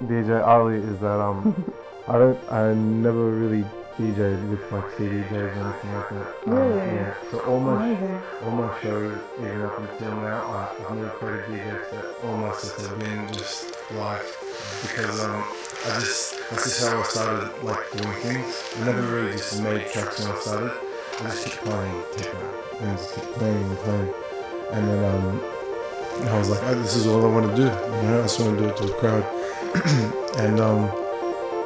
DJ 0.04 0.46
Ali 0.46 0.76
is 0.76 1.00
that 1.00 1.20
um, 1.22 1.56
I 2.08 2.14
don't, 2.14 2.40
I 2.52 2.74
never 2.74 3.30
really 3.32 3.64
DJed 3.98 4.50
with 4.50 4.72
like 4.72 4.86
CDJs 4.96 5.32
or 5.32 5.50
anything 5.50 5.94
like 5.94 6.10
that. 6.10 6.48
Um, 6.48 6.54
Really? 6.54 6.78
yeah. 6.96 7.14
So 7.32 7.40
all 7.42 7.60
my, 7.60 7.96
all 8.44 8.52
my 8.52 8.80
shows, 8.82 9.20
even 9.40 9.62
up 9.62 9.78
until 9.80 10.16
now, 10.16 10.52
like, 10.52 10.82
I've 10.90 10.98
never 10.98 11.10
played 11.12 11.34
a 11.36 11.44
DJ 11.44 11.90
set. 11.90 12.06
All 12.24 12.38
my 12.38 12.54
sets 12.54 12.88
have 12.88 13.00
been 13.00 13.28
just 13.34 13.76
live 13.92 14.26
because 14.82 15.20
um, 15.24 15.44
I 15.86 16.00
just 16.00 16.40
that's 16.50 16.64
just 16.64 16.88
how 16.88 17.00
I 17.00 17.04
started 17.04 17.64
like 17.64 17.92
doing 17.92 18.14
things. 18.22 18.64
I 18.82 18.86
never 18.86 19.02
really 19.02 19.32
just 19.34 19.62
made 19.62 19.88
tracks 19.92 20.20
when 20.22 20.32
I 20.32 20.40
started. 20.40 20.72
I 21.20 21.24
just 21.30 21.46
kept 21.46 21.66
playing 21.66 22.04
techno 22.18 22.64
and 22.82 22.98
just 22.98 23.14
kept 23.16 23.32
playing 23.34 23.64
and 23.64 23.78
playing, 23.80 24.14
and 24.72 24.88
then 24.90 25.16
um. 25.16 25.44
And 26.20 26.30
I 26.30 26.38
was 26.38 26.48
like, 26.48 26.62
oh, 26.66 26.76
this 26.76 26.96
is 26.96 27.08
all 27.08 27.26
I 27.26 27.28
want 27.28 27.50
to 27.50 27.56
do. 27.56 27.64
You 27.64 27.70
know, 27.70 28.20
I 28.20 28.22
just 28.22 28.40
want 28.40 28.56
to 28.60 28.64
do 28.64 28.70
it 28.70 28.78
to 28.78 28.84
a 28.84 28.98
crowd. 29.00 29.24
and 30.38 30.60
um, 30.60 30.88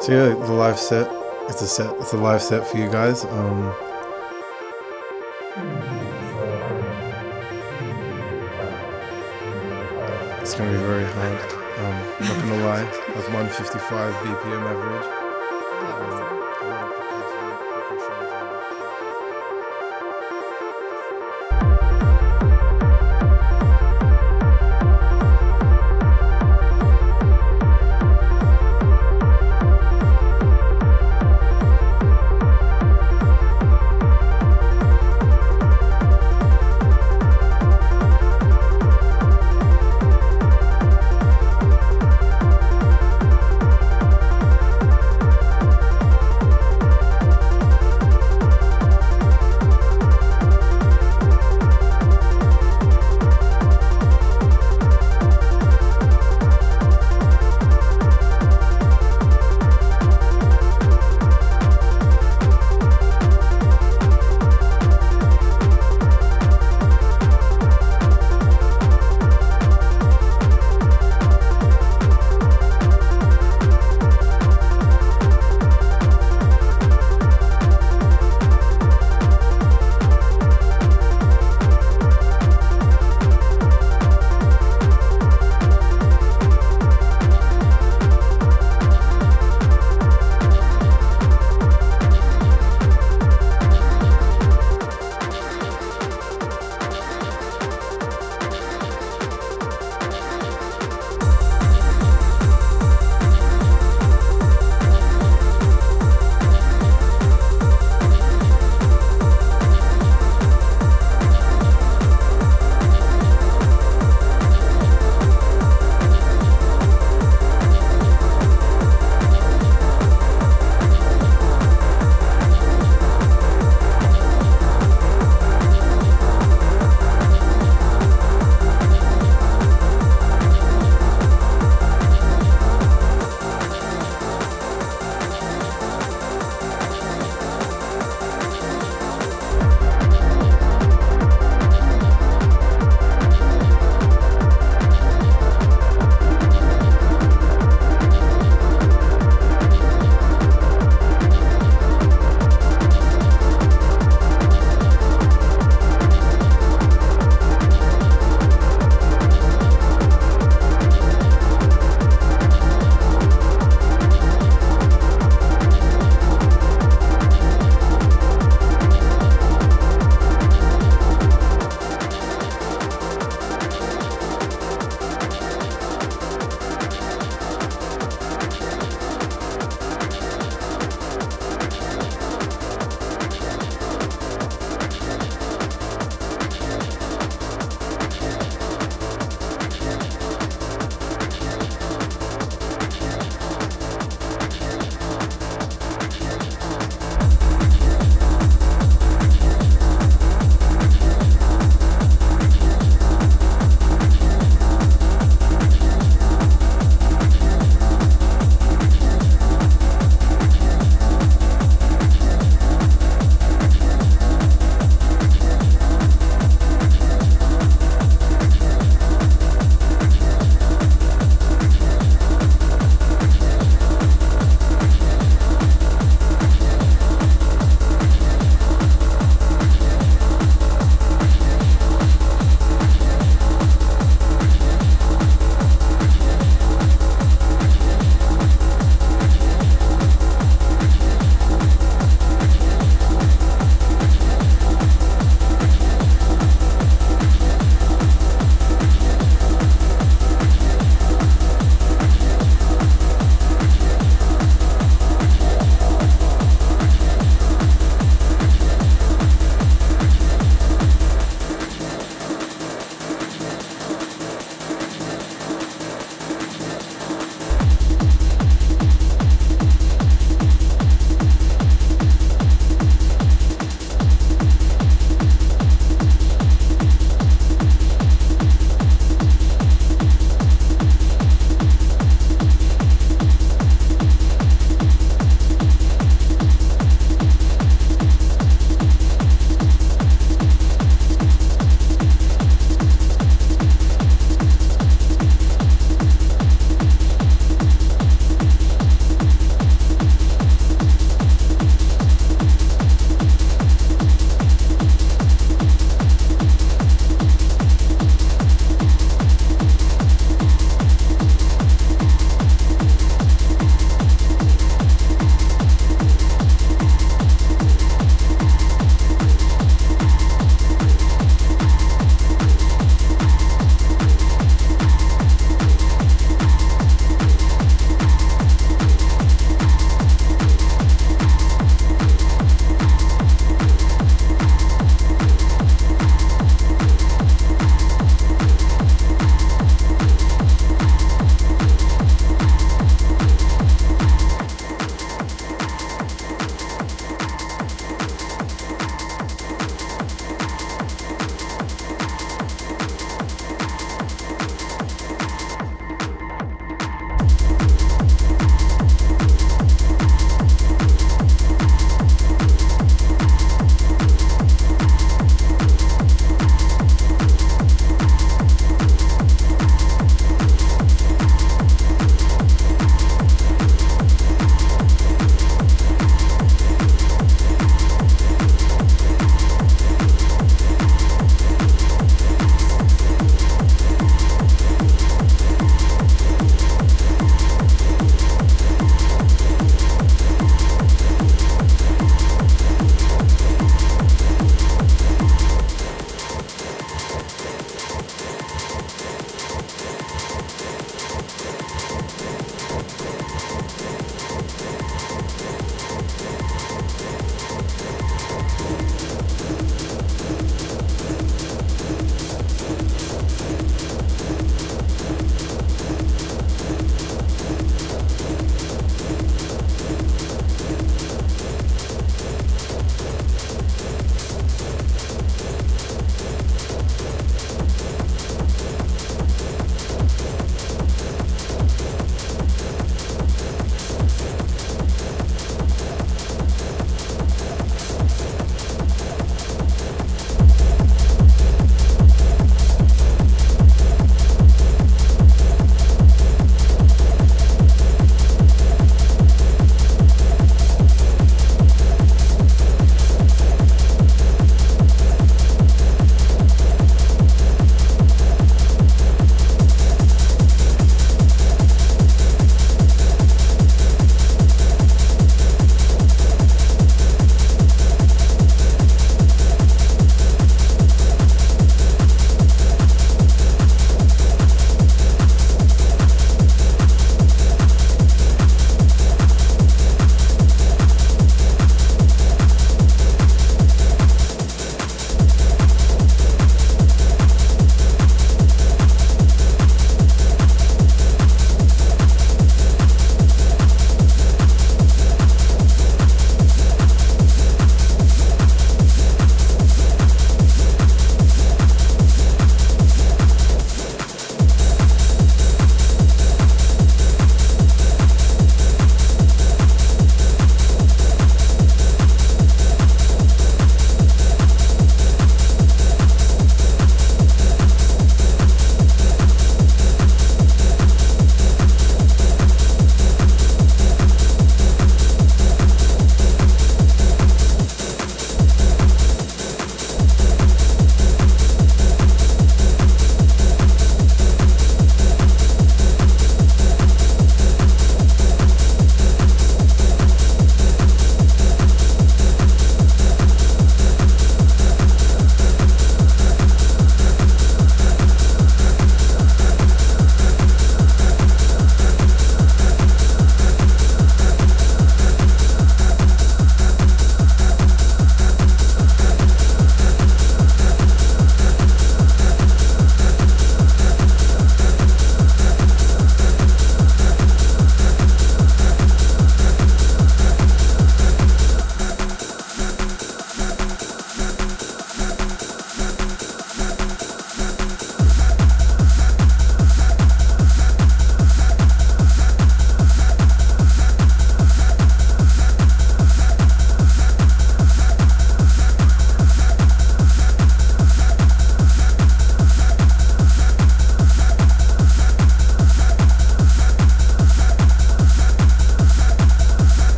so 0.00 0.10
yeah, 0.10 0.34
the 0.34 0.52
live 0.52 0.80
set. 0.80 1.06
It's 1.48 1.60
a 1.60 1.66
set. 1.66 1.94
It's 1.98 2.12
a 2.12 2.16
live 2.16 2.42
set 2.42 2.66
for 2.66 2.78
you 2.78 2.90
guys. 2.90 3.24
Um, 3.24 3.74
it's 10.40 10.54
gonna 10.54 10.72
be 10.72 10.78
very 10.78 11.04
hard. 11.04 11.52
Um, 11.78 12.26
not 12.26 12.38
gonna 12.38 12.64
lie, 12.64 12.82
like 12.82 13.28
155 13.28 14.14
BPM 14.14 14.62
average. 14.62 15.21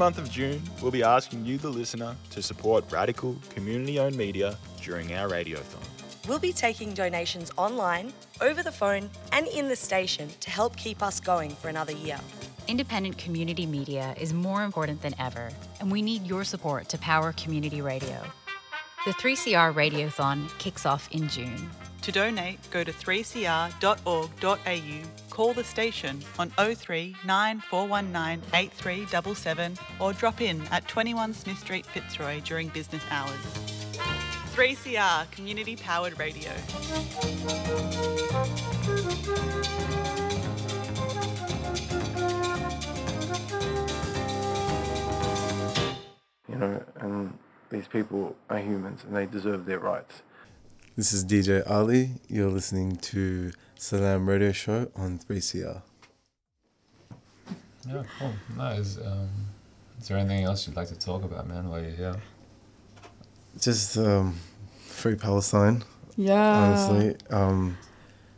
Month 0.00 0.16
of 0.16 0.30
June, 0.30 0.62
we'll 0.80 0.90
be 0.90 1.02
asking 1.02 1.44
you, 1.44 1.58
the 1.58 1.68
listener, 1.68 2.16
to 2.30 2.40
support 2.40 2.90
radical, 2.90 3.36
community 3.50 3.98
owned 3.98 4.16
media 4.16 4.56
during 4.80 5.12
our 5.12 5.28
radiothon. 5.28 5.86
We'll 6.26 6.38
be 6.38 6.54
taking 6.54 6.94
donations 6.94 7.52
online, 7.58 8.14
over 8.40 8.62
the 8.62 8.72
phone, 8.72 9.10
and 9.32 9.46
in 9.48 9.68
the 9.68 9.76
station 9.76 10.30
to 10.40 10.50
help 10.50 10.74
keep 10.76 11.02
us 11.02 11.20
going 11.20 11.50
for 11.50 11.68
another 11.68 11.92
year. 11.92 12.18
Independent 12.66 13.18
community 13.18 13.66
media 13.66 14.14
is 14.18 14.32
more 14.32 14.64
important 14.64 15.02
than 15.02 15.14
ever, 15.18 15.50
and 15.80 15.92
we 15.92 16.00
need 16.00 16.26
your 16.26 16.44
support 16.44 16.88
to 16.88 16.96
power 16.96 17.34
community 17.34 17.82
radio. 17.82 18.22
The 19.04 19.12
3CR 19.12 19.74
Radiothon 19.74 20.48
kicks 20.58 20.86
off 20.86 21.10
in 21.12 21.28
June. 21.28 21.68
To 22.02 22.12
donate, 22.12 22.58
go 22.70 22.82
to 22.82 22.92
3cr.org.au, 22.92 23.70
call 25.28 25.52
the 25.52 25.64
station 25.64 26.22
on 26.38 26.48
03 26.50 27.14
9419 27.26 28.42
8377 28.54 29.78
or 30.00 30.14
drop 30.14 30.40
in 30.40 30.62
at 30.70 30.88
21 30.88 31.34
Smith 31.34 31.58
Street, 31.58 31.84
Fitzroy 31.84 32.40
during 32.40 32.68
business 32.68 33.02
hours. 33.10 33.36
3CR 34.54 35.30
Community 35.30 35.76
Powered 35.76 36.18
Radio. 36.18 36.50
You 46.48 46.56
know, 46.56 46.82
and 46.96 47.38
these 47.70 47.86
people 47.88 48.34
are 48.48 48.58
humans 48.58 49.04
and 49.04 49.14
they 49.14 49.26
deserve 49.26 49.66
their 49.66 49.78
rights. 49.78 50.22
This 50.96 51.12
is 51.12 51.24
DJ 51.24 51.62
Ali. 51.68 52.10
You're 52.28 52.50
listening 52.50 52.96
to 52.96 53.52
Salam 53.76 54.28
Radio 54.28 54.52
Show 54.52 54.90
on 54.96 55.18
3CR. 55.18 55.82
Yeah, 57.88 58.02
cool. 58.18 58.32
Nice. 58.56 58.98
Um, 58.98 59.28
is 60.00 60.08
there 60.08 60.18
anything 60.18 60.44
else 60.44 60.66
you'd 60.66 60.76
like 60.76 60.88
to 60.88 60.98
talk 60.98 61.24
about, 61.24 61.46
man, 61.48 61.68
while 61.68 61.80
you're 61.80 61.90
here? 61.92 62.16
Just 63.60 63.96
um, 63.96 64.36
free 64.86 65.14
Palestine, 65.14 65.82
Yeah. 66.16 66.36
honestly, 66.36 67.16
um, 67.30 67.78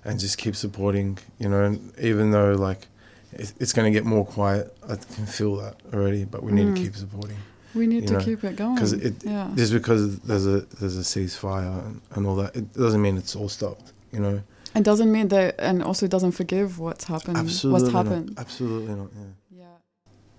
and 0.05 0.19
just 0.21 0.39
keep 0.39 0.55
supporting. 0.55 1.19
You 1.39 1.49
know, 1.49 1.65
and 1.65 1.93
even 1.99 2.31
though 2.31 2.53
like 2.53 2.87
it's 3.33 3.73
going 3.73 3.91
to 3.93 3.97
get 3.97 4.05
more 4.07 4.25
quiet, 4.25 4.77
I 4.85 4.97
can 4.97 5.27
feel 5.27 5.57
that 5.57 5.77
already. 5.93 6.25
But 6.25 6.43
we 6.43 6.53
need 6.53 6.69
Mm. 6.69 6.77
to 6.77 6.83
keep 6.83 6.97
supporting 6.97 7.39
We 7.75 7.87
need 7.87 8.07
to 8.09 8.15
know, 8.15 8.21
keep 8.21 8.45
it 8.45 8.57
going. 8.57 8.75
because 8.75 8.93
it 8.93 9.15
yeah. 9.25 9.51
just 9.55 9.73
because 9.73 10.19
there's 10.21 10.47
a 10.47 10.61
there's 10.79 10.97
a 10.97 11.01
ceasefire 11.01 11.87
and, 11.87 12.01
and 12.13 12.27
all 12.27 12.37
that, 12.37 12.55
it 12.57 12.73
doesn't 12.75 13.01
mean 13.01 13.17
it's 13.17 13.35
all 13.35 13.49
stopped. 13.49 13.93
You 14.13 14.21
know, 14.21 14.43
It 14.75 14.85
doesn't 14.85 15.11
mean 15.11 15.29
that, 15.29 15.55
and 15.59 15.83
also 15.83 16.07
it 16.07 16.11
doesn't 16.11 16.33
forgive 16.33 16.79
what's 16.79 17.05
happened. 17.05 17.37
absolutely 17.39 17.83
what's 17.83 17.95
not. 17.95 18.07
happened. 18.07 18.35
Absolutely 18.37 18.95
not. 18.95 19.11
Yeah. 19.15 19.59
Yeah. 19.59 19.65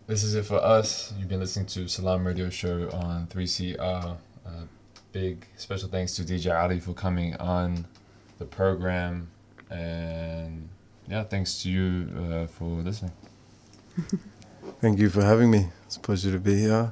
This 0.07 0.23
is 0.23 0.35
it 0.35 0.45
for 0.45 0.61
us. 0.63 1.13
You've 1.17 1.27
been 1.29 1.39
listening 1.39 1.65
to 1.67 1.87
Salam 1.87 2.25
Radio 2.27 2.49
Show 2.49 2.89
on 2.91 3.27
3CR. 3.27 4.17
Uh, 4.45 4.49
big 5.11 5.47
special 5.57 5.89
thanks 5.89 6.15
to 6.15 6.23
DJ 6.23 6.53
Ali 6.53 6.79
for 6.79 6.93
coming 6.93 7.35
on 7.37 7.85
the 8.39 8.45
program. 8.45 9.29
And 9.71 10.69
yeah, 11.07 11.23
thanks 11.23 11.61
to 11.63 11.69
you 11.71 12.09
uh, 12.15 12.47
for 12.47 12.65
listening. 12.65 13.11
Thank 14.81 14.99
you 14.99 15.09
for 15.09 15.23
having 15.23 15.51
me. 15.51 15.69
It's 15.85 15.97
a 15.97 15.99
pleasure 15.99 16.31
to 16.31 16.39
be 16.39 16.57
here. 16.59 16.91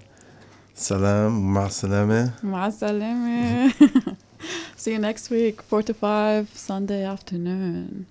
Salam, 0.82 1.54
ma 1.54 1.70
salame. 1.70 2.34
Ma 2.42 2.72
salame. 2.72 3.72
See 4.76 4.94
you 4.94 4.98
next 4.98 5.30
week, 5.30 5.62
4 5.62 5.84
to 5.84 5.94
5, 5.94 6.50
Sunday 6.56 7.06
afternoon. 7.06 8.08